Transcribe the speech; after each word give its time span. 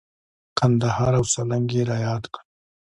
کندهار 0.57 1.13
او 1.19 1.25
سالنګ 1.33 1.67
یې 1.75 1.83
را 1.89 1.97
یاد 2.07 2.23
کړل. 2.33 2.45